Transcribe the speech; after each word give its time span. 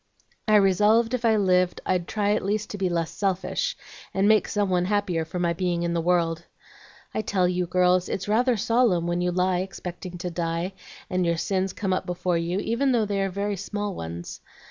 I 0.47 0.55
resolved 0.55 1.13
if 1.13 1.25
I 1.25 1.35
lived 1.35 1.79
I'd 1.85 2.07
try 2.07 2.31
at 2.33 2.43
least 2.43 2.71
to 2.71 2.77
be 2.79 2.89
less 2.89 3.11
selfish, 3.11 3.77
and 4.15 4.27
make 4.27 4.47
some 4.47 4.67
one 4.71 4.85
happier 4.85 5.25
for 5.25 5.37
my 5.37 5.53
being 5.53 5.83
in 5.83 5.93
the 5.93 6.01
world. 6.01 6.43
I 7.13 7.21
tell 7.21 7.47
you, 7.47 7.67
girls, 7.67 8.09
it's 8.09 8.27
rather 8.27 8.57
solemn 8.57 9.05
when 9.05 9.21
you 9.21 9.31
lie 9.31 9.59
expecting 9.59 10.17
to 10.17 10.31
die, 10.31 10.73
and 11.07 11.23
your 11.23 11.37
sins 11.37 11.71
come 11.71 11.93
up 11.93 12.07
before 12.07 12.39
you, 12.39 12.57
even 12.61 12.93
though 12.93 13.05
they 13.05 13.21
are 13.21 13.29
very 13.29 13.55
small 13.57 13.93
ones. 13.93 14.41